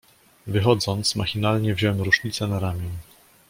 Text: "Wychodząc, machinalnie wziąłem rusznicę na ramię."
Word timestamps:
"Wychodząc, 0.47 1.15
machinalnie 1.15 1.75
wziąłem 1.75 2.01
rusznicę 2.01 2.47
na 2.47 2.59
ramię." 2.59 2.89